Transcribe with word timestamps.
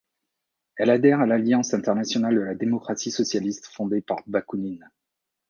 Elle 0.77 0.89
adhère 0.89 1.19
à 1.19 1.27
l'Alliance 1.27 1.75
internationale 1.75 2.33
de 2.33 2.39
la 2.41 2.55
démocratie 2.55 3.11
socialiste 3.11 3.67
fondée 3.67 4.01
par 4.01 4.17
Bakounine. 4.25 4.89